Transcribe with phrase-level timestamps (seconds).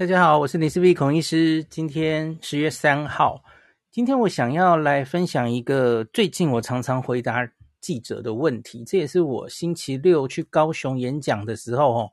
[0.00, 1.62] 大家好，我是林氏璧孔医师。
[1.64, 3.44] 今天十月三号，
[3.90, 7.46] 今天我想要来分享一个最近我常常回答
[7.82, 12.10] 记者的问题，这也是我星期六去高雄演讲的时候，哦，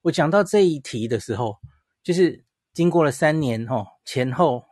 [0.00, 1.58] 我讲到这一题的时候，
[2.02, 4.64] 就是经过了三年，哦，前后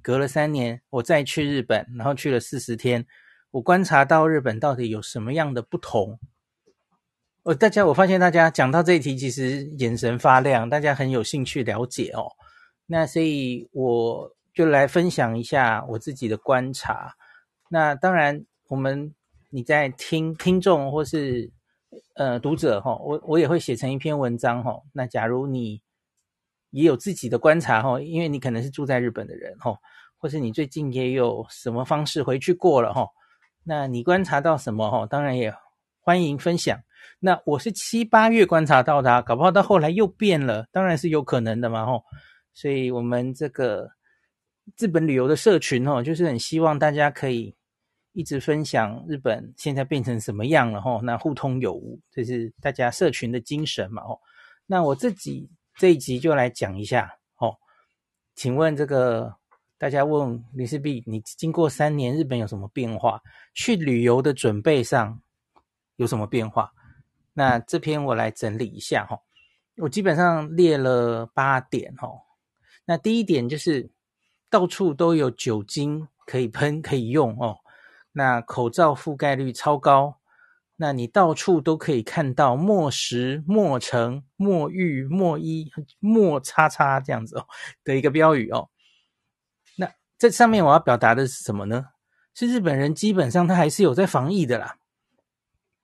[0.00, 3.06] 隔了三年，我再去日本，然后去了四十天，
[3.50, 6.18] 我观察到日本到底有什么样的不同。
[7.46, 12.32] 哦，大家，我发现大家讲到这一题，其实眼神发亮，大家很有兴趣了解哦。
[12.86, 17.14] 那所以我就来分享一下我自己的观察。
[17.68, 19.14] 那当然，我们
[19.50, 21.52] 你在听听众或是
[22.16, 24.82] 呃读者哈，我我也会写成一篇文章哈。
[24.92, 25.80] 那假如你
[26.70, 29.78] 也有自己的观察哈，因为你可能是住在日本的人哈，
[30.18, 33.06] 或是你最近也有什么方式回去过了哈，
[33.62, 35.06] 那你观察到什么哈？
[35.06, 35.54] 当然也
[36.00, 36.80] 欢迎分享。
[37.18, 42.02] 那我是七八月观察到的，搞不好到后来又变了，当然是有可能的嘛吼。
[42.52, 43.90] 所以我们这个
[44.78, 47.54] 日本旅游的社群吼，就是很希望大家可以
[48.12, 51.00] 一直分享日本现在变成什么样了吼。
[51.02, 54.20] 那互通有无，这是大家社群的精神嘛吼。
[54.66, 57.56] 那我自己这一集就来讲一下吼。
[58.34, 59.34] 请问这个
[59.78, 63.20] 大家问林氏璧，你经过三年日本有什么变化？
[63.54, 65.20] 去旅游的准备上
[65.96, 66.72] 有什么变化？
[67.38, 69.18] 那这篇我来整理一下哈，
[69.76, 72.08] 我基本上列了八点哈。
[72.86, 73.90] 那第一点就是
[74.48, 77.58] 到处都有酒精可以喷可以用哦。
[78.12, 80.18] 那口罩覆盖率超高，
[80.76, 87.46] 那你到处都可以看到莫食、莫成、莫浴、莫衣、莫叉叉这样子哦
[87.84, 88.70] 的一个标语哦。
[89.76, 91.88] 那这上面我要表达的是什么呢？
[92.32, 94.78] 是日本人基本上他还是有在防疫的啦。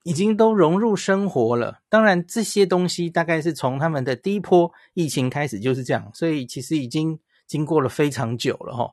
[0.04, 1.80] 已经都融入生活了。
[1.88, 8.90] 当然，这些东西大概是从他们的第一波疫情开始就是这样，所以其实已经经过了非常久了哈。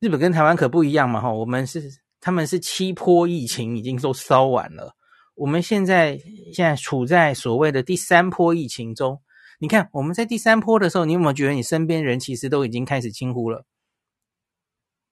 [0.00, 1.82] 日本跟台湾可不一样嘛哈，我们是
[2.20, 4.96] 他们是七波疫情已经都烧完了，
[5.36, 6.18] 我们现在
[6.52, 9.22] 现在处在所谓的第三波疫情中。
[9.58, 13.64] 你看我们在第三波的时候，你有没有觉得你身边人其实都已经开始轻忽了？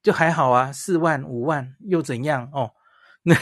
[0.03, 2.73] 就还好啊，四万五万又怎样哦？
[3.23, 3.37] 那。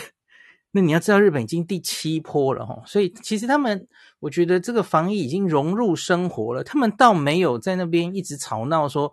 [0.75, 3.87] 那你要知道，日本已经第七波了哈，所以其实他们，
[4.21, 6.65] 我觉得这个防疫已经融入生活了。
[6.65, 9.12] 他们倒没有在那边一直吵闹说，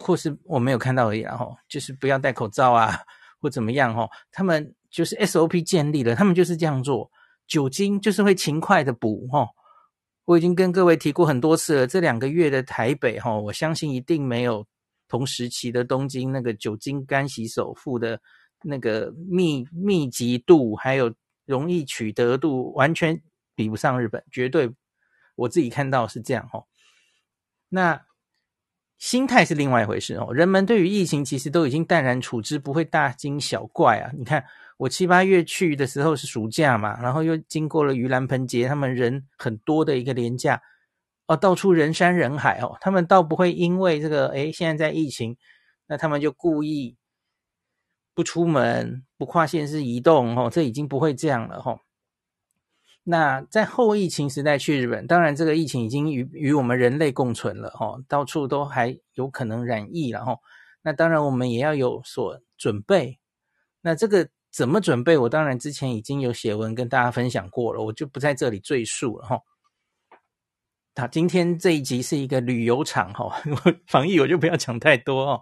[0.00, 2.98] 或是我没有看到而已，然后就是不要戴口罩啊，
[3.40, 4.08] 或怎么样哈。
[4.32, 7.08] 他们就是 SOP 建立了，他们就是这样做。
[7.46, 9.46] 酒精就是会勤快的补哈。
[10.24, 14.66] 我已经跟各位提过很多次了，这两个月的台北哈，我相信一定没有
[15.06, 18.20] 同时期的东京那个酒精干洗手付的。
[18.64, 21.14] 那个密密集度还有
[21.44, 23.20] 容易取得度，完全
[23.54, 24.72] 比不上日本，绝对
[25.34, 26.64] 我自己看到是这样哈。
[27.68, 28.04] 那
[28.98, 30.32] 心态是另外一回事哦。
[30.32, 34.12] 人们对于疫情其实都已经淡然处之，不会大惊小怪啊。
[34.16, 34.44] 你看
[34.76, 40.62] 我七八月去的时候是暑假嘛，然后又经过了盂兰盆节，他们人很多的一个连假
[41.26, 45.36] 哦，到处人山人海哦，他们倒不会因为这个诶，现在在疫情，
[45.88, 46.96] 那他们就故意。
[48.14, 51.80] 不出门，不跨县市移动，吼，这已经不会这样了，吼。
[53.04, 60.38] 那在后疫情时代去日本，当然这个疫情已经与与我们人类共存了，吼，到处都还有可能染疫了，吼。
[60.82, 63.18] 那当然我们也要有所准备。
[63.80, 65.16] 那这个怎么准备？
[65.16, 69.40] 我当然之前已经有写文跟大家分享过了，我就不在这里赘述了哈。
[70.94, 73.42] 好，今天这一集是一个旅游场哈，
[73.88, 75.40] 防疫我就不要讲太多哦。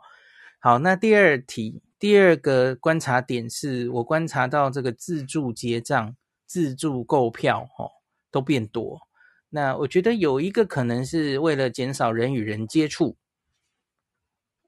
[0.63, 6.15] 好，那第二题，第二个观察点是我观察到这个自助结账、
[6.47, 7.89] 自助购票哈
[8.31, 9.01] 都变多。
[9.49, 13.17] 那我觉得有一个可能是为了减少人与人接触。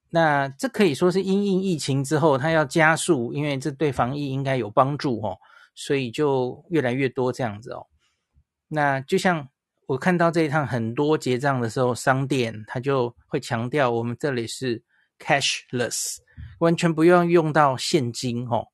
[0.08, 5.36] 那这可以说是因应疫情之后，它要加速，因为这对防疫应该有帮助哦，
[5.74, 7.86] 所以就越来越多这样子哦。
[8.68, 9.46] 那就像
[9.84, 14.82] 我看到这一趟很多结账的时候，商店它就会强调我们这里是
[15.22, 16.16] cashless，
[16.58, 18.66] 完全不用用到现金哦。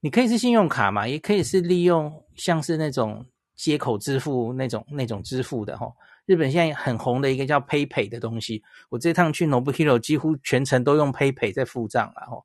[0.00, 3.24] 你可以是信用卡嘛，也可以是利用像是那种
[3.54, 5.92] 接口支付那种那种支付的哦。
[6.26, 12.42] 日本现在很红的一个叫 PayPay 的东西，我这趟去 Nobuhiro 几乎全程都用 PayPay 在付账了哦。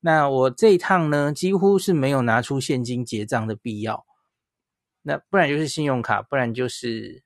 [0.00, 4.04] 那我这一趟呢，几乎是没有拿出现金结账的必要，
[5.02, 7.22] 那不然就是信用卡，不然就是，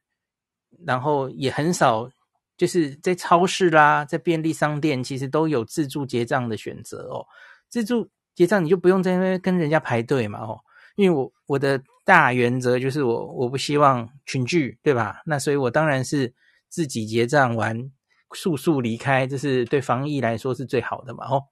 [0.84, 2.10] 然后也很少，
[2.56, 7.26] 就是在超市啦，在便利商店，其实都有自助结账的选择哦。
[7.68, 10.60] 自助结账你就不用在那边跟人家排队嘛哦，
[10.96, 11.82] 因为我我的。
[12.06, 15.22] 大原则就是我我不希望群聚，对吧？
[15.26, 16.32] 那所以我当然是
[16.68, 17.90] 自己结账完，
[18.32, 21.26] 速速离开，这是对防疫来说是最好的嘛。
[21.26, 21.42] 哦，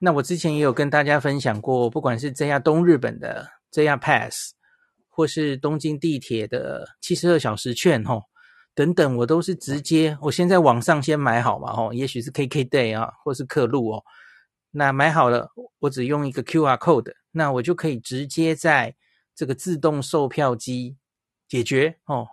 [0.00, 4.54] 那我之前也有跟大家分享过，不管是 JR 东日本的 JR Pass，
[5.08, 8.24] 或是东京地铁的七十二小时券，吼
[8.74, 14.04] 等等，我都是直接我先在网上先买好嘛，吼，也许是 KKday 啊，或是客路哦。
[14.72, 18.96] 那买好了，我只用一个 QR code，那我就可以直接在
[19.34, 20.96] 这个自动售票机
[21.48, 22.26] 解决哦，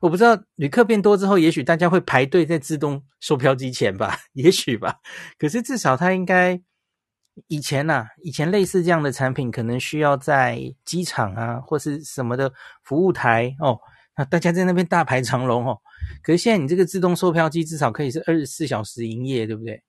[0.00, 5.00] 我不知道旅客变多之后，也许大家会排队在自动售票机前吧， 也许吧。
[5.38, 6.58] 可是至少它应该
[7.48, 12.50] 以前呐、啊，以前类似这样的产品，可能需要在机场啊或是什么的
[12.82, 13.78] 服务台哦，
[14.16, 15.78] 那大家在那边大排长龙哦。
[16.22, 19.82] 可是现在你这个自动售票机至少可以是二十四小时营业，对不对？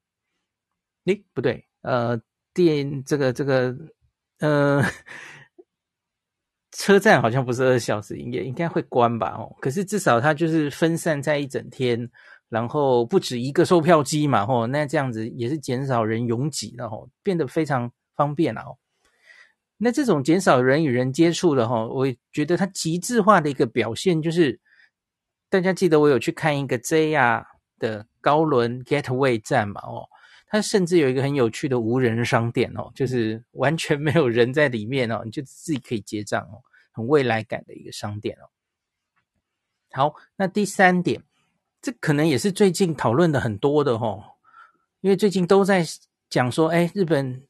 [1.06, 2.20] 诶，不对，呃，
[2.54, 3.76] 电这个这个
[4.40, 4.84] 呃。
[6.72, 9.30] 车站好像不是二十四小时营业，应该会关吧？
[9.32, 12.08] 哦，可是至少它就是分散在一整天，
[12.50, 18.78] 然后不止一个售票机嘛，吼，那这样子也是减少人拥挤，然后变得非常方便了哦。
[19.78, 24.60] 那这种减少人与人接触的哈，我觉得它极致化的一个表现就是，
[25.50, 27.46] 大家记得我有去看一个 JR
[27.80, 30.08] 的高轮 Gateway 站嘛，哦，
[30.48, 36.62] 它甚至有一个很有趣的无人商店哦，就是完全没有人在里面哦，你就自己可以结账哦。
[36.92, 38.50] 很未来感的一个商店哦。
[39.92, 41.22] 好，那第三点，
[41.80, 44.24] 这可能也是最近讨论的很多的哦，
[45.02, 45.86] 因为最近都在
[46.28, 47.47] 讲说，哎，日本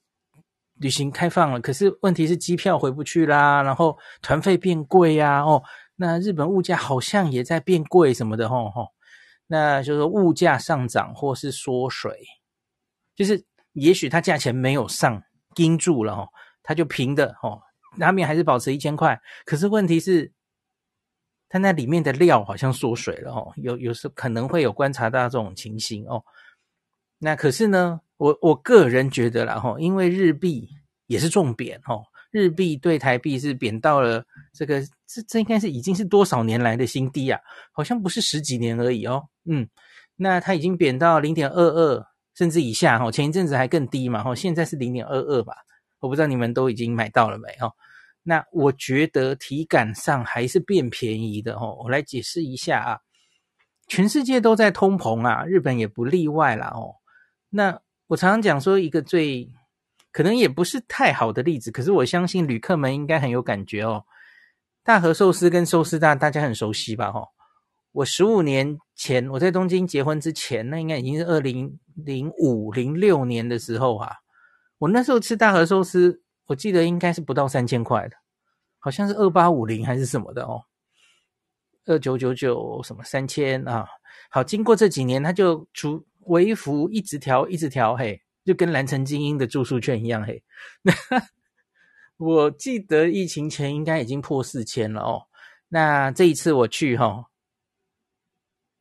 [0.80, 5.64] 旅行开放了，可是问题是机票回不去啦，然后团费变贵呀，哦，
[5.96, 8.88] 那日本物价好像也在变贵什么的吼吼，
[9.48, 12.20] 那就是物价上涨或是缩水，
[13.16, 13.44] 就是
[13.74, 15.24] 也许它价钱没有上，
[15.56, 16.30] 盯住了哦，
[16.62, 17.62] 它就平的哦。
[17.98, 20.32] 拉面还是保持一千块，可是问题是，
[21.50, 26.24] 它那里面的料好像缩水了哦，有有时可能会有观察到这种情形哦。
[27.18, 30.68] 那可是呢，我我个人觉得啦哈，因为日币
[31.06, 37.40] 也是重贬哦，日币对台币是贬到了这个这这应该是已经是多少年来的新低啊，
[37.72, 39.30] 好像不是十几年而已哦。
[39.46, 39.68] 嗯，
[40.16, 45.54] 那它已经贬到零点二二甚至以下哈，前一阵子还更低嘛哈，现在是零点二二吧，
[46.00, 47.72] 我不知道你们都已经买到了没哦。
[48.24, 51.78] 那我觉得体感上还是变便宜的哦。
[51.84, 53.00] 我来解释一下啊，
[53.88, 56.96] 全世界都在通膨啊，日本也不例外啦哦。
[57.50, 59.50] 那我常常讲说一个最
[60.12, 64.06] 可能也不是太好的例子，可是我相信旅客们应该很有感觉哦。
[64.84, 67.12] 大和寿司跟寿司大大家很熟悉吧？
[67.12, 67.28] 哈，
[67.92, 74.16] 我十五年前我在东京结婚之前，那应该已经是二零零五零六年的时候啊。
[74.78, 76.22] 我那时候吃大和寿司。
[76.46, 78.16] 我记得应该是不到三千块的，
[78.80, 80.64] 好像是二八五零还是什么的哦，
[81.88, 83.86] 二九九九什么三千啊？
[84.30, 90.44] 好，经过这几年，它就出微幅一直调，一直调，嘿，就跟蓝城精英的住宿券一样，嘿。
[90.82, 90.94] 那
[92.18, 95.24] 我记得疫情前应该已经破四千了哦。
[95.70, 97.26] 那这一次我去哈、哦，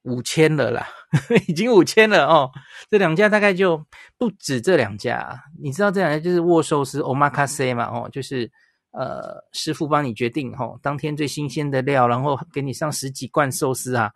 [0.02, 0.88] 五千了啦。
[1.46, 2.50] 已经五千了哦，
[2.90, 3.86] 这两家大概就
[4.18, 8.50] 不止这两家，你知道这两家就是握寿司 Omakase 嘛哦，就是
[8.90, 14.10] 呃师傅帮你决定哈、哦，当天最新鲜的料，然后给你上十几罐寿司啊，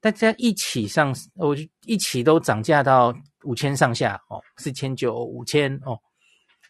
[0.00, 3.14] 大家一起上，我就一起都涨价到
[3.44, 5.98] 五千上下哦，四千九、五千哦。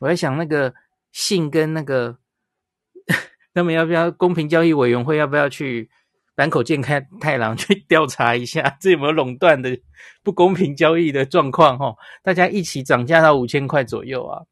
[0.01, 0.73] 我在想那个
[1.13, 2.19] 信跟那个，
[3.53, 5.91] 他们要不要公平交易委员会要不要去
[6.37, 9.79] 坂口健太太郎去 调查一下，这有没有垄断的
[10.23, 11.77] 不公平交易的状况？
[11.79, 14.43] 哈，大家一起涨价到五千块左右啊。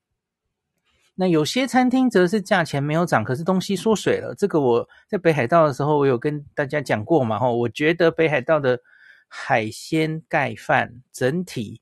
[1.18, 4.34] 那有些餐厅则是价钱没有涨，可是东西缩水了。
[4.36, 7.38] 这个我在北海道的时候，我有跟大家讲过嘛。
[7.38, 8.78] 吼，我觉得北海道的
[9.26, 11.80] 海鲜盖饭整体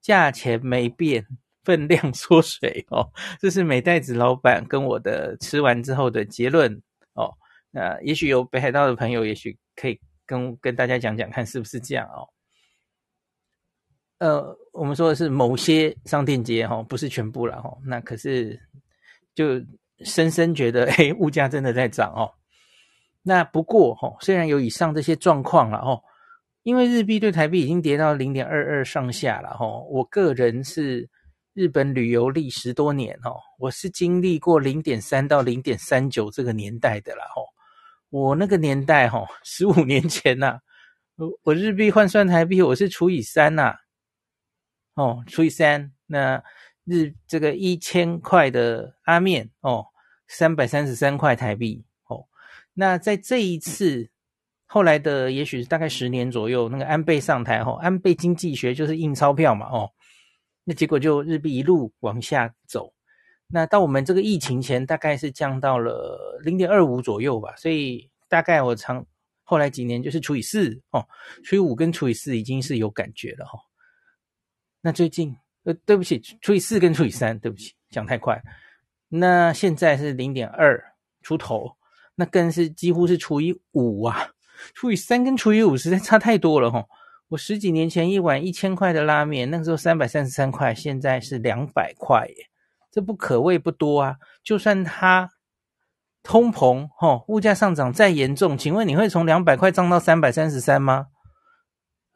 [0.00, 1.26] 价钱没变，
[1.64, 3.10] 分量缩水哦。
[3.40, 6.80] 这是美袋子老板跟我的吃完之后的结论
[7.14, 7.34] 哦。
[7.72, 12.28] 那也许有北海道的朋友，也许可以跟跟大家讲讲看是不是这样哦。
[14.18, 17.76] 呃，我们说的是某些商店街哈，不是全部了哈。
[17.84, 18.58] 那可是
[19.34, 19.60] 就
[20.04, 22.32] 深深觉得， 哎，物价真的在涨哦。
[23.22, 26.00] 那不过哈，虽然有以上这些状况了哈，
[26.62, 29.66] 因为日币对台币已经跌到零点二二上下了哈。
[29.90, 31.06] 我个人是
[31.52, 37.42] 日本旅游历十多年哈，我是经历过零点三到零点三九这个年代的了哈。
[38.08, 40.58] 我那个年代哈，十五年前呐，
[41.16, 43.76] 我我日币换算台币，我是除以三呐。
[44.96, 46.42] 哦，除以三，那
[46.84, 49.86] 日这个一千块的拉面哦，
[50.26, 52.26] 三百三十三块台币哦。
[52.72, 54.08] 那在这一次
[54.64, 59.90] 后来的，也许是大概十年左右，那个安倍上台后，哦，安倍经济学就是印钞票嘛哦，
[60.64, 62.94] 那结果就日币一路往下走。
[63.48, 67.54] 那到我们这个疫情前，大概是降到了零点二五左右吧。
[67.56, 69.04] 所以大概我常
[69.44, 71.06] 后来几年就是除以四哦，
[71.44, 73.58] 除以五跟除以四已经是有感觉了哈。
[74.86, 78.40] 那最近，呃，对不起，除以四跟除以三，对不起，讲太快。
[79.08, 80.80] 那现在是零点二
[81.22, 81.72] 出头，
[82.14, 84.28] 那更是几乎是除以五啊！
[84.74, 86.86] 除以三跟除以五实在差太多了哈。
[87.30, 92.46] 我十几年前一碗一千块的拉面，那个时候三百三十三块，现在是两百块耶，
[92.92, 94.18] 这不可谓不多啊。
[94.44, 95.28] 就算它
[96.22, 101.08] 通膨，哈，物价上涨再严重，请问你会从两百块涨到三百三十三吗？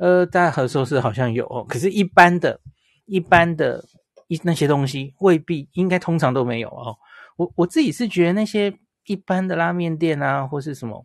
[0.01, 2.59] 呃，大家和寿司好像有哦，可是，一般的、
[3.05, 3.85] 一般的
[4.29, 6.97] 一那些东西未必，应该通常都没有哦。
[7.37, 11.05] 我我自己是觉得那些一般的拉面店啊，或是什么，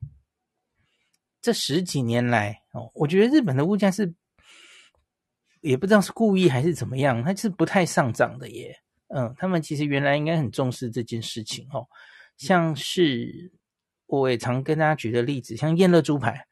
[1.42, 4.14] 这十几年来哦，我觉得日本的物价是
[5.60, 8.74] 也不知道是故意还是怎么样，它是不太上涨的耶。
[9.10, 11.86] 嗯，他们其实原来应该很重视这件事情哦。
[12.38, 13.52] 像是
[14.06, 16.48] 我也常跟大家举的例子，像燕乐猪排，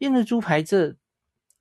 [0.00, 0.94] 燕乐猪排这。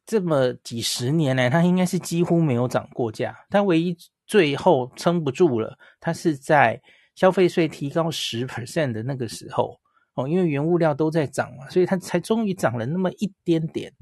[0.10, 3.46] 这么几十年来，它应该是几乎没有涨过价。
[3.48, 6.82] 它唯一最后撑不住了，它是在
[7.14, 9.80] 消费税提高十 percent 的那个时候
[10.16, 13.94] 哦，因为原物料都在涨嘛，所以它才终于涨了那么一点点。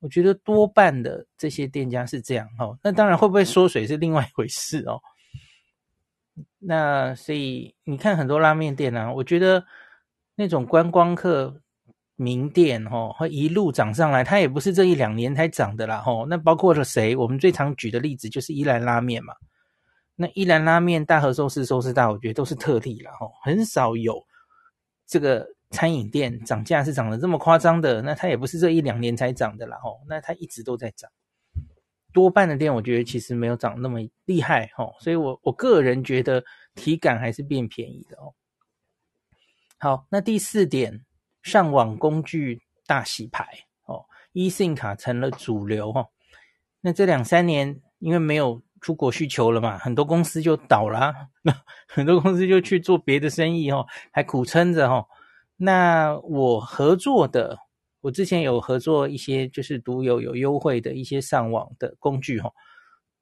[0.00, 2.78] 我觉得多半的这些店家是这样哦。
[2.82, 5.02] 那当然会不会缩水是另外一回事哦。
[6.58, 9.66] 那所以你看很多拉面店啊，我觉得
[10.36, 11.60] 那种观光客。
[12.16, 16.24] 名店吼，会一路涨上来，它也不是这一两年才涨的啦吼。
[16.26, 17.16] 那包括了谁？
[17.16, 19.34] 我们最常举的例子就是伊兰拉面嘛。
[20.14, 24.24] 那伊兰拉面、大和寿司、寿司大，我觉得都是特例啦吼，很少有
[25.08, 28.00] 这个餐饮店涨价是涨得这么夸张的。
[28.00, 31.10] 那它也不是这一两年才涨的啦吼，那它一直都在涨。
[32.12, 36.44] 多半的店，我觉得其实没有涨那么厉害吼，所以我我个人觉得
[36.76, 38.32] 体感还是变便宜的哦。
[39.78, 41.04] 好，那第四点。
[41.44, 43.46] 上网工具大洗牌
[43.84, 46.08] 哦，eSIM 卡成了主流哦。
[46.80, 51.14] 那这两三年因为没有出国需求了嘛，很多公司就倒了，
[51.86, 55.06] 很多公司就去做别的生意哦，还苦撑着哦。
[55.58, 57.58] 那我合作的，
[58.00, 62.54] 我之前有合作一些就是独有有优惠的一些上网的工具哦，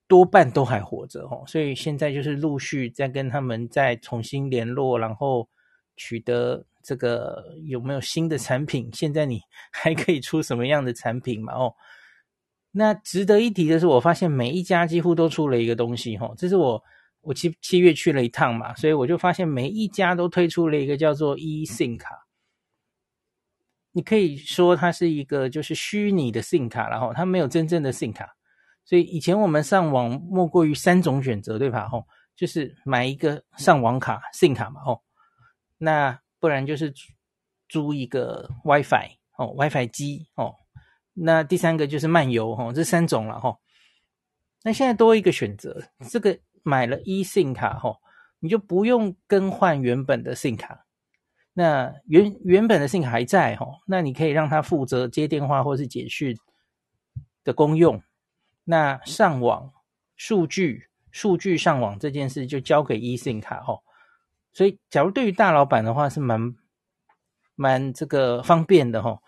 [0.06, 1.42] 多半都还活着哦。
[1.48, 5.48] 所以现在就是陆续在跟他们再重新联络，然后
[5.96, 6.64] 取得。
[6.82, 8.90] 这个有没有新的产品？
[8.92, 11.52] 现在你 还可以出什么样的产品嘛？
[11.54, 11.74] 哦，
[12.72, 16.82] 那值得一提的是，我发现每一家几乎都出了一个东西，哦，这是我
[17.20, 22.26] 我七七月去了一趟嘛，所以我就发现每一家都推出了一个叫做 eSIM 卡。
[23.92, 28.34] 你可以说它是一个就是虚拟的 SIM 卡，然后它没有真正的 SIM 卡。
[28.84, 31.88] 所以以前我们上网莫过于三种选择，对吧？
[31.92, 35.00] 哦，就是买一个上网卡 SIM 卡嘛，哦，
[35.76, 36.21] 那。
[36.42, 36.92] 不然就是
[37.68, 40.56] 租一个 WiFi 哦，WiFi 机哦。
[41.12, 43.56] 那第三个就是漫游哦，这三种了哈。
[44.64, 45.80] 那现在多一个选择，
[46.10, 47.96] 这个买了 eSIM 卡哈，
[48.40, 50.84] 你就不用更换原本的 SIM 卡，
[51.52, 56.36] 那原原本的 SIM 卡还在哈，那你可以让它负责接电话或是简讯
[57.44, 58.02] 的功用。
[58.64, 59.72] 那上网
[60.16, 63.78] 数据数据上网这件事就交给 eSIM 卡哈。
[64.52, 66.54] 所以，假如对于大老板的话是蛮
[67.54, 69.18] 蛮这个方便的哈。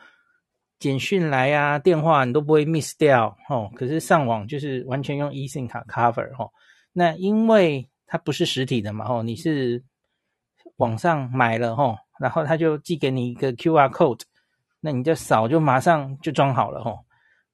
[0.79, 3.71] 简讯来啊，电话你都不会 miss 掉哦。
[3.75, 6.47] 可是上网就是完全用 eSIM 卡 cover 哈。
[6.93, 9.83] 那因为它不是实体的嘛，吼，你是
[10.77, 14.21] 网上买了吼，然后他就寄给你一个 QR code，
[14.81, 16.99] 那你就扫就马上就装好了吼，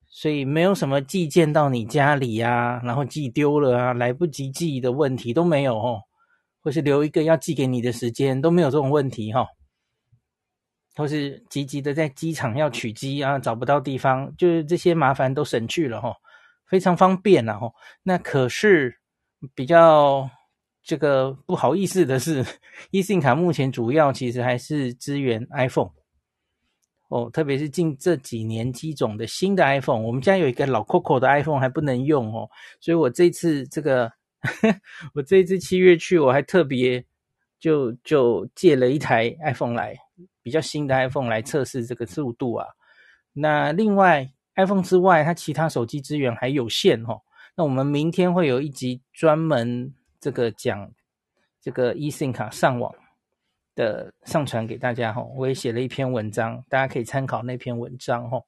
[0.08, 6.02] 所以没有什么寄件到你家里啊，然后寄丢了啊，来不及寄的问题都没有哦，
[6.62, 9.46] 或是留一个要寄给你的时间都没有这种问题哈，
[10.94, 16.14] 或是急急的在机场要取机啊，找不到地方，就是这些麻烦都省去了吼，
[16.66, 18.98] 非常方便啊吼，那可是
[19.54, 20.30] 比较。
[20.82, 22.42] 这个不好意思的是
[22.90, 25.90] ，eSIM 卡目前主要其实还是支援 iPhone
[27.10, 32.48] 哦，特别是近这几年机种的新的 iPhone，我们家有一个老 Coco 的 iPhone 还不能用哦，
[32.80, 34.10] 所以我这次这个
[35.14, 37.04] 我这一次七月去，我还特别
[37.58, 39.96] 就就借了一台 iPhone 来，
[40.42, 42.66] 比较新的 iPhone 来测试这个速度啊。
[43.32, 47.20] 那另外 iPhone 之外，它其他手机资源还有限哦。
[47.54, 49.94] 那我们明天会有一集专门。
[50.22, 50.92] 这个讲
[51.62, 52.94] 这个 eSIM 卡上网
[53.74, 58.42] 的上传给大家哈，我也写了一篇文章，大家可以参考那篇文章哈。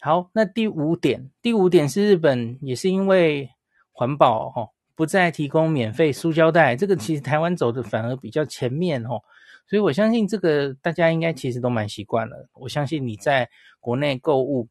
[0.00, 3.50] 好，那第五点，第五点是日本也是因为
[3.92, 4.70] 环保哈，
[5.02, 9.18] 不再提供免费塑胶袋，这个其实台湾走的反而比较前面哦，
[9.66, 12.48] 所以我相信这个大家应该其实都蛮习惯了。
[12.52, 14.68] 我相信你在国内购物。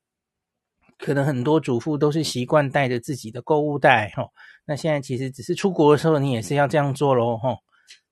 [0.97, 4.29] 可能很多主妇都是习惯带着自己的购物袋，哦。
[4.65, 7.57] 那现在其实只是出国的时候，你也是要这样做喽，哈，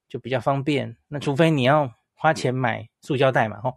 [0.10, 0.98] 就比较方便。
[1.08, 3.76] 那除非你要花钱买塑胶袋嘛，哈。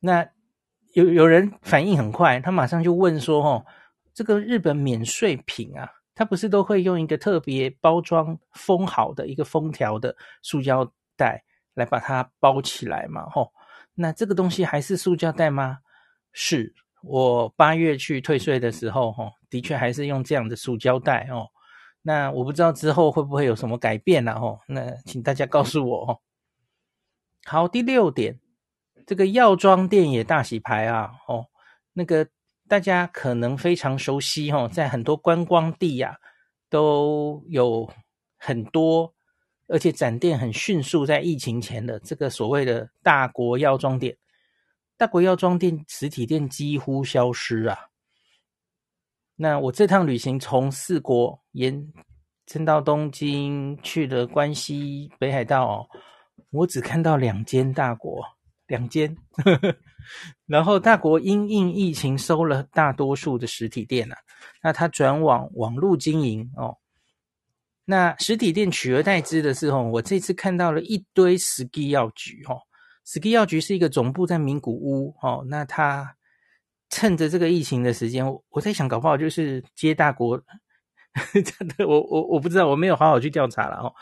[0.00, 0.26] 那
[0.94, 3.66] 有有人反应很快，他马上就问说，哦，
[4.14, 13.48] 这个日本免税品啊，他不是都会用一个特别包装封好的一个封条的塑胶袋来把它包起来嘛，哈。
[13.94, 15.78] 那这个东西还是塑胶袋吗？
[16.32, 16.74] 是。
[17.02, 21.46] 我八月去退税的时候，哈，的确还是用这样的塑胶袋哦。
[22.02, 24.58] 那我不知道之后会不会有什么改变了，哦。
[24.66, 26.18] 那请大家告诉我哦。
[27.44, 28.40] 好，第六点，
[29.06, 31.46] 这个药妆店也大洗牌啊，哦，
[31.92, 32.26] 那个
[32.68, 36.18] 大家可能非常熟悉哦，在很多观光地呀，
[36.68, 37.88] 都有
[38.36, 39.14] 很多，
[39.68, 44.16] 而且展店很迅速，在疫情前的这个所谓的大国药妆店。
[44.96, 47.78] 大国药妆店实体店几乎消失啊！
[49.36, 51.92] 那我这趟旅行从四国延
[52.46, 55.88] 伸到东京，去了关西、北海道哦，
[56.50, 58.24] 我只看到两间大国，
[58.66, 59.14] 两间。
[59.44, 59.76] 呵呵
[60.46, 64.16] 然后大国因应疫情收了大多数的实体店啊，
[64.62, 66.76] 那他转往网络经营哦。
[67.84, 72.58] 那实体店取而代之的是哦，我这次看到了一堆 SKI 药局哦。
[73.06, 76.16] ，SKI 药局是一个总部在名古屋，哦，那他
[76.90, 80.36] 趁着这个疫情的时间，我在想，搞不好就是接大国，
[81.32, 83.94] 真的，我我我不知道，我没有好好去调查了哦。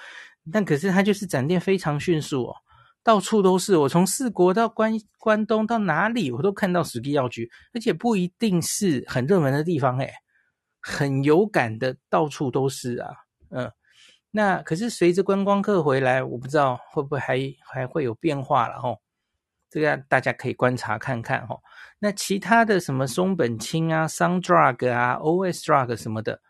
[0.50, 2.56] 但可是他就是展店非常迅速哦，
[3.04, 10.10] 到处都是，我从四国到关关东到哪里，我都看到 SKY 药局，而且不一定是很热门的地方，诶，
[10.80, 13.14] 很有感的，到处都是啊，
[13.50, 13.70] 嗯。
[14.36, 18.98] 那可是随着观光客回来，我不知道会不会还还会有变化了吼，
[19.70, 21.62] 这个大家可以观察看看吼。
[22.00, 26.40] 那其他的什么松本清啊、Sundrug 啊、OS Drug 什么的，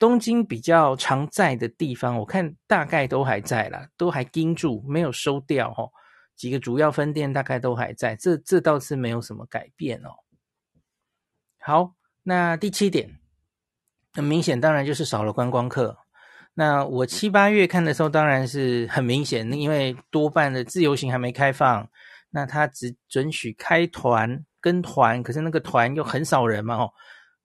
[0.00, 5.92] 东京比较常在的地方，我看大概都还在啦，都还盯住，没有收掉吼。
[6.34, 10.08] 几个主要分店大概都还在，这这倒是没有什么改变哦。
[11.58, 13.20] 好，那第七点，
[14.14, 15.98] 很明显，当然就是少了观光客。
[16.54, 21.86] 那我七八月看的时候，当然是很明显，因为多半的自由行还没开放，
[22.30, 26.90] 那他只准许开团跟团，可是那个团又很少人嘛，哦，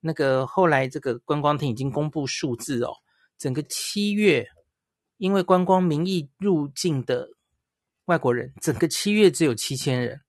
[0.05, 2.93] 那个后来这个观光厅已经公布数字哦，
[3.39, 4.47] 整个七月
[5.17, 7.27] 因为观光名义入境的
[8.05, 10.21] 外国人，整个七月只有七千人，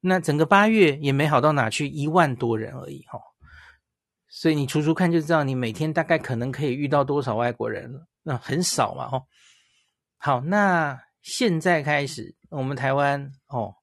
[0.00, 3.22] 那整个八月也没好到哪去，一万多人而已，哦，
[4.28, 8.06] 所以你除除看就知道，你每天大概可能可以遇到多少外国人了。
[8.22, 9.26] 那、很少嘛，吼。
[10.18, 13.74] 好，那现在开始，我们台湾哦，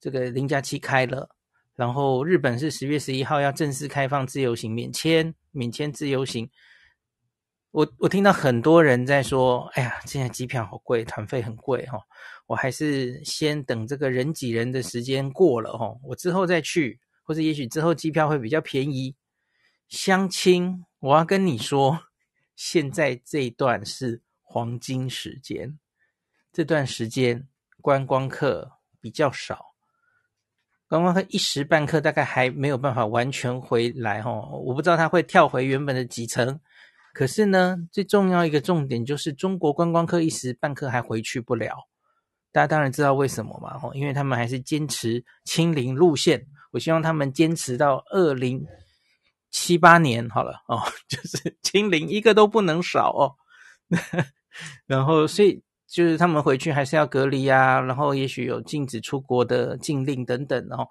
[0.00, 1.30] 这个零加七开了，
[1.78, 6.50] 然后日本是十月十一号要正式开放自由行免签，免签自由行。
[7.70, 12.00] 我我听到很多人在说，哎呀，现在机票好贵，团费很贵哈，
[12.48, 19.14] 我还是先等这个人挤人的时间过了哈，我之后再去，或者也许之后机票会比较便宜。
[19.88, 22.00] 乡亲，我要跟你说，
[22.56, 25.78] 现在这一段是黄金时间，
[26.52, 27.46] 这段时间
[27.80, 29.76] 观光客比较少，
[30.88, 34.32] 观光客一时半刻大概还没有办法完全回来哈，
[34.64, 36.58] 我不知道他会跳回原本的几层。
[37.12, 41.74] 可是呢，最重要一个重点就是中国观光客一时半刻还回去不了。
[42.52, 43.78] 大家当然知道为什么嘛？
[43.78, 46.46] 吼，因为他们还是坚持清零路线。
[46.70, 48.64] 我希望他们坚持到二零
[49.50, 53.34] 七八年好了哦， 就是清零一个都不能少哦。
[54.86, 60.86] 然后，所以就是他们回去还是要隔离啊，然后也许有禁止出国的禁令等等哦。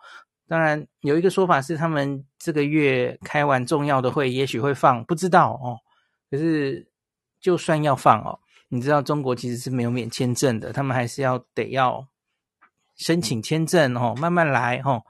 [0.47, 5.77] 当然有一个说法是，他们这个月开完重要的会，也许会放，不知道哦。
[6.31, 6.87] 可是，
[7.39, 12.07] 就算要放哦，你知道中国其实是没有免签证的，他们还是要得要
[12.95, 15.03] 申请签证哦，慢慢来哦。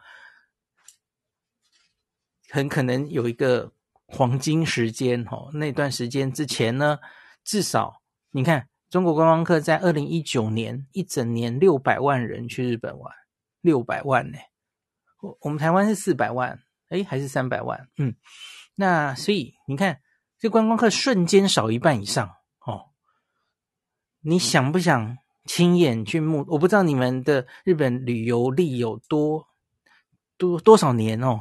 [2.49, 3.71] 很可能有一个
[4.05, 6.97] 黄金时间哦，那段时间之前呢，
[7.43, 13.13] 至少你看中国观光客在二零一九年一整年六百万人去日本玩，
[13.61, 14.37] 六百万呢。
[15.21, 17.87] 我我们台湾是四百万，诶，还是三百万？
[17.97, 18.15] 嗯，
[18.75, 19.99] 那所以你看。
[20.39, 22.91] 这观光客瞬间少一半以上哦，
[24.19, 26.45] 你想不想亲眼去目？
[26.47, 29.47] 我不知道你们的日本旅游历有多
[30.37, 31.39] 多多少年哦。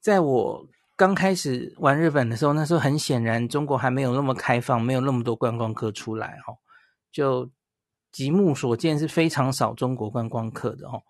[0.00, 6.58] 在我刚开始玩日本的时候，那时候很显然中国还没有那么开放，没有那么多观光客出来哦。
[7.12, 7.48] 就
[8.10, 11.04] 极目所见是非常少中国观光客的哦。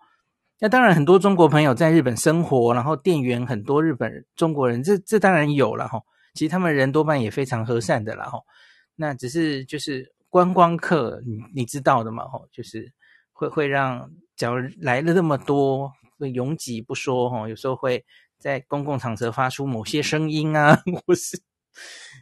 [0.59, 5.99] 那当然，很多中国朋友在日本生活，然后店员很多日本中国人，这这当然有了哈。
[6.35, 8.45] 其实他们人多半也非常和善的啦，吼。
[8.95, 12.93] 那只是就是观光客，你你知道的嘛，吼，就是
[13.31, 18.05] 会会让，假如来了那么多，会拥挤不说，哦，有时候会
[18.37, 21.41] 在公共场合发出某些声音啊， 或是，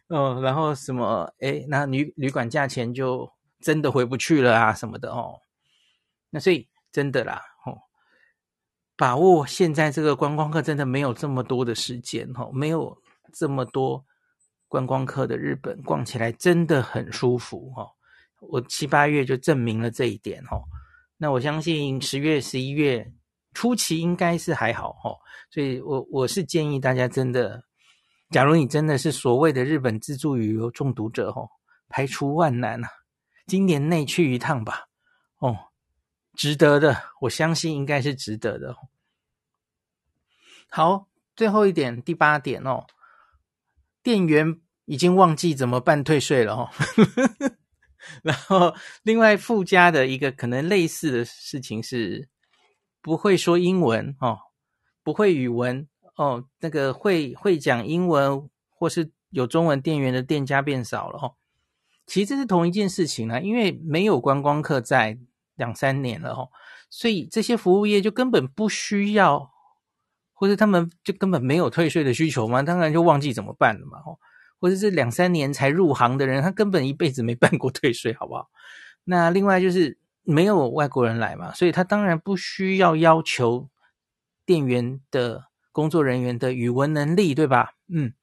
[0.08, 3.30] 哦，然后什么，哎，那旅旅馆价钱就
[3.60, 5.40] 真的回不去了啊，什么的哦。
[6.30, 7.82] 那所以真的啦，哦，
[8.96, 13.02] 把握现在这个观光客真的没有这么多的时间，哦，没有。
[13.34, 14.06] 这么多
[14.70, 17.86] 观光客的日本逛起来真的很舒服哈，
[18.40, 20.58] 我七八月就证明了这一点哈。
[21.18, 23.12] 那我相信十月、十一月
[23.54, 25.16] 初期应该是还好哈，
[25.50, 27.64] 所以我我是建议大家真的，
[28.30, 31.48] 假如你真的是所谓的日本自助旅游中毒者哈，
[31.90, 32.90] 排除万难啊，
[33.46, 34.88] 今年内去一趟吧，
[35.40, 35.58] 哦，
[36.36, 38.76] 值得的，我相信应该是值得的。
[40.70, 42.86] 好，最后一点，第八点哦。
[44.04, 46.70] 店员已经忘记怎么办退税了哦，
[48.24, 52.30] 然后另外附加的一个可能类似的事情是，
[53.08, 54.38] 不会说英文哦，
[55.02, 61.36] 不会语文哦，那个会会讲英文或是有中文店员的店家变少了哦。
[62.06, 65.18] 其实这是同一件事情啊，因为没有观光客在
[65.56, 66.50] 两三年了哦，
[66.90, 69.54] 所以这些服务业就根本不需要。
[70.34, 74.00] 或者他们就根本没有退税的需求嘛，当然就忘记怎么办了嘛。
[74.06, 74.20] 哦，
[74.60, 78.50] 或者是两三年才入行的人，他根本一辈子没办过退税，好不好？
[79.06, 83.70] 那另外就是没有外国人来嘛，所以他当然不需要要求
[84.46, 87.76] 店员的工作人员的语文能力，对吧？
[87.88, 88.14] 嗯，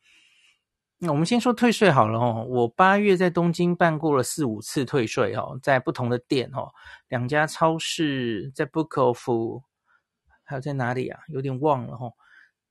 [0.98, 2.44] 那我们先说退税好了哦。
[2.46, 6.70] 我八月在东京办过了四五次退税哦，在不同的店哦，
[7.08, 9.62] 两家超市，在 Book Off。
[10.44, 11.20] 还有在哪里啊？
[11.28, 12.12] 有点忘了哦。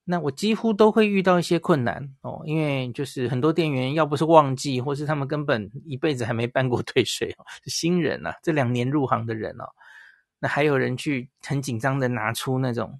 [0.05, 9.65] 那我几乎都会遇到一些困难哦，因为就是很多店员要不是忘记，或是他们根本一辈子还没办过退税哦，是新人啊，这两年入行的人哦。
[10.39, 12.99] 那还有人去很紧张的拿出那种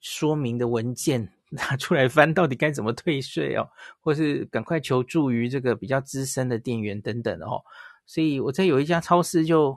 [0.00, 3.68] 说明的文件 拿出来翻，到底该怎么退税哦，
[4.00, 7.62] 或是赶快求助于这个比较资深的店员等等哦。
[8.04, 9.76] 所以我在有一家超市就。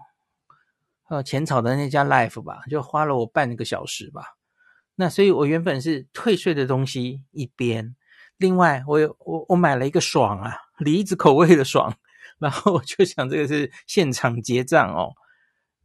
[1.08, 4.36] 呃，浅草的那家 Life 吧，就花了我半个小时吧。
[4.96, 7.96] 那所以，我原本是退税的东西一边，
[8.38, 11.94] 另外我有我我买了一个爽啊，梨子口味的爽，
[12.40, 15.14] 然后我就想这个是现场结账哦。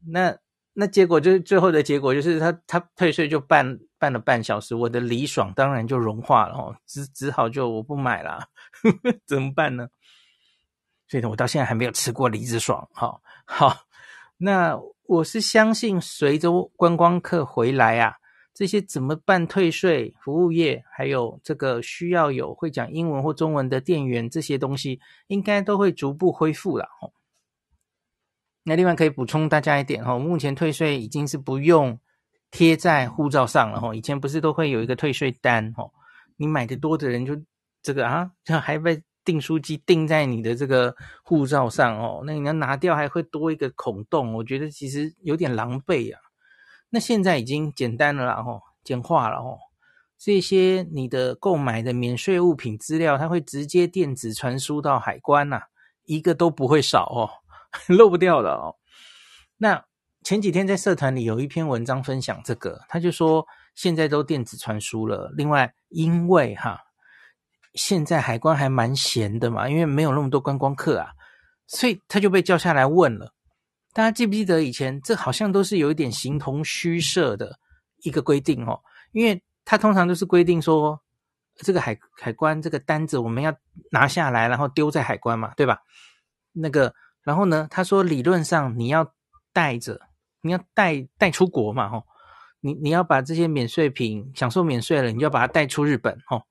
[0.06, 0.36] 那
[0.72, 8.48] 那结果就是最后的结果就是他他退税就办办了半小时，我的梨爽当然就融化了哦，只只好就我不买了，
[8.82, 9.88] 呵呵，怎么办呢？
[11.08, 12.88] 所以呢，我到现在还没有吃过梨子爽。
[12.92, 13.76] 好，好，
[14.38, 14.80] 那。
[15.10, 18.14] 我是相信，随着观光客回来啊，
[18.52, 20.14] 这些怎么办退税？
[20.20, 26.88] 服务业还有这个需要有会讲英文或中文的店员，这些东西应该都会逐步恢复了。
[28.64, 31.98] 那另外可以补充大家一点哈，目前退税已经是不用
[32.50, 35.90] 贴在护照上了哈，以前不是都会有一个退税单哈，
[36.36, 37.40] 你买的多的人就
[37.82, 38.30] 这个啊，
[38.62, 46.20] 还被订书机订在你的这个护照上哦，那你要拿掉还会多一个孔洞，我觉得其实有点狼狈啊。
[46.90, 49.58] 那现在已经简单了啦，吼，简化了吼。
[50.18, 55.62] 这些你的购买的免税物品资料，它会直接电子传输到海关呐，
[56.04, 57.30] 一个都不会少哦，
[57.88, 58.76] 漏不掉的哦。
[59.56, 59.84] 那
[60.22, 65.32] 前几天在社团里有一篇文章分享这个，他就说现在都电子传输了。
[65.34, 66.80] 另外，因为哈，
[67.72, 71.12] 现在海关还蛮闲的嘛，因为没有那么多观光客啊，
[71.66, 73.32] 所以他就被叫下来问了。
[73.92, 77.58] 大家记不记得以前这好像都是有一点形同虚设的
[78.02, 78.80] 一个规定哦，
[79.12, 81.00] 因为他通常都是规定说，
[81.56, 83.52] 这个海海关这个单子我们要
[83.90, 85.78] 拿下来，然后丢在海关嘛，对吧？
[86.52, 89.12] 那个然后呢，他说理论上你要
[89.52, 90.00] 带着，
[90.40, 92.04] 你要带带出国嘛，吼，
[92.60, 96.42] 你你要把这些免税品享受免税了，你就要把它带出日本，吼，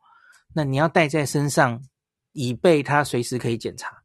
[0.54, 1.82] 那你要带在身上，
[2.34, 3.99] 以备他随时可以检查。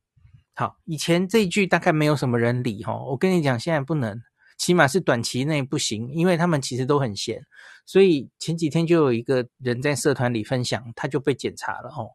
[0.57, 2.97] 好，以前这一句大概没有什么人理哈。
[2.97, 4.17] 我跟你讲，现在不能，
[4.57, 7.43] 起码是短期内不行，因为他们其实都很闲。
[7.87, 12.09] 所以前几天就有一个人在社团里分享，他就被检查了哦。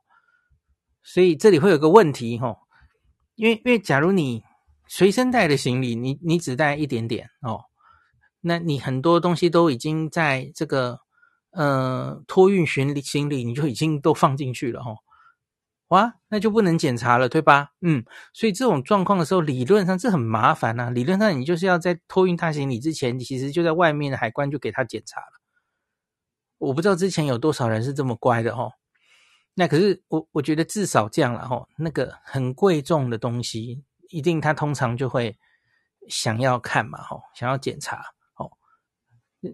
[1.04, 2.56] 所以这里会有个问题哈，
[3.36, 4.42] 因为因为假如你
[4.88, 7.62] 随身带的行李，你你只带一点点哦，
[8.40, 10.98] 那你很多东西都已经在这个
[11.52, 14.96] 呃托运行李行李，你就已经都放进去了哈。
[15.90, 17.72] 哇，那就不能检查了，对吧？
[17.82, 25.42] 嗯，所以这种状况的时候，理论上这很麻烦呐、理论上，你就是要在托运大行李之前，其实就在外面的海关就给他检查了。
[26.60, 28.72] 我不知道之前有多少人是这么乖的齁。
[29.56, 31.66] 那可是我我觉得至少这样了齁。
[31.76, 35.38] 那个很贵重的东西，一定他通常就会
[36.08, 38.52] 想要看嘛齁，想要检查哦。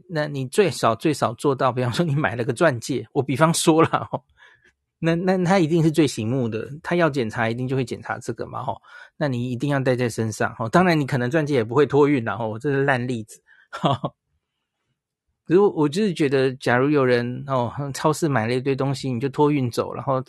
[0.09, 4.21] 那你最少最少做到，比方说你买了个钻戒，我比方说了齁。
[4.99, 8.81] 那那他一定是最醒目的，他要检查一定就会检查这个嘛吼，
[9.17, 13.99] 那你一定要带在身上吼，当然你可能钻戒也不会托运然后，这是烂例子哈。
[15.45, 20.23] 如果我就是觉得，假如有人哦，超市买了一堆东西，你就托运走，然后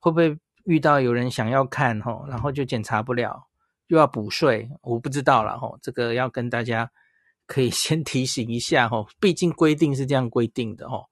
[0.00, 3.46] 会不会遇到有人想要看吼，然后就检查不了，
[3.86, 6.90] 又要补税，我不知道了吼，这个要跟大家
[7.46, 11.06] 可以 先提醒一下吼，毕竟规定是这样规定的吼。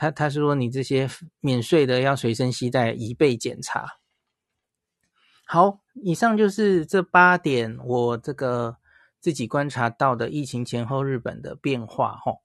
[0.00, 1.10] 他他是说，你这些
[1.40, 3.98] 免税的要随身携带，以备检查。
[5.44, 8.78] 好，以上就是这八点我这个
[9.20, 12.40] 自己观察到的疫情前后日本的变化齁。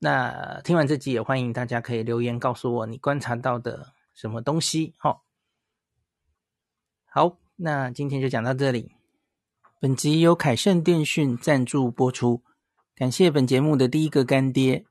[0.00, 5.20] 那听完这集也欢迎大家可以留言告诉我你观察到的什么东西齁。
[7.06, 8.92] 好，那今天就讲到这里。
[9.80, 12.42] 本集由凯盛电讯赞助播出，
[12.94, 14.84] 感谢本节目的第一个干爹。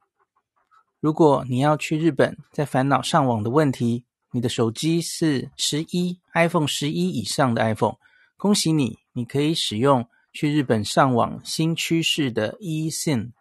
[0.99, 7.97] 如果你要去日本，在烦恼上网的问题，你的手机是十一 iPhone 十一以上的 iPhone，
[8.35, 13.31] 恭喜你，你可以使用去日本上网新趋势的 eSIM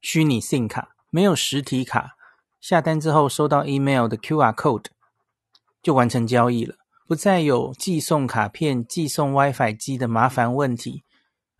[0.00, 2.12] 虚拟 SIM 卡，没有实体卡，
[2.60, 4.86] 下单之后收到 email 的 QR code
[5.82, 6.76] 就完成交易了，
[7.08, 11.02] 不再有寄送卡片、寄送 WiFi 机的麻烦问题，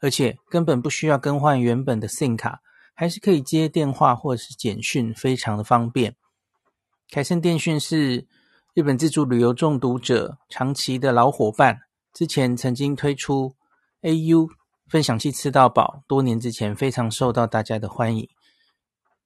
[0.00, 2.60] 而且根本不需要更换原本的 SIM 卡。
[3.00, 6.16] 还是可以接电话或者是简讯，非常的方便。
[7.08, 8.26] 凯盛电讯是
[8.74, 11.82] 日本自助旅游中毒者长期的老伙伴，
[12.12, 13.54] 之前曾经推出
[14.02, 14.48] AU
[14.88, 18.28] 分享器吃到饱，多年之前非常受到大家的欢迎。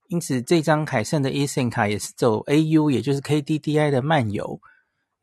[0.08, 4.60] 因此，这张凯盛的 eSIM 卡也是走 AU，也就是 KDDI 的漫游。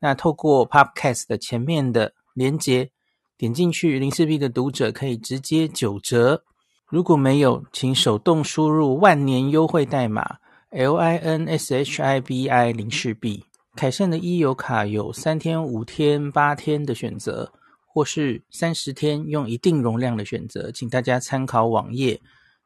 [0.00, 2.90] 那透过 Podcast 的前面的连接，
[3.36, 6.42] 点进去，零四 B 的读者可以直接九折。
[6.90, 10.38] 如果没有，请手动输入万年优惠代码
[10.70, 13.44] L I N S H I B I 零四 B。
[13.76, 17.52] 凯盛的 e 游卡有三天、五天、八天的选择，
[17.86, 22.20] 或是三十天用一定容量的选择，请大家参考网页。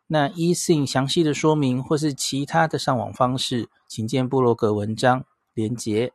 [0.07, 6.15] 那 eSIM 详细的说明或是其他的上网方式，请见部落格文章连结。